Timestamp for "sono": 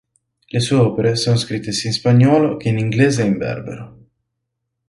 1.15-1.35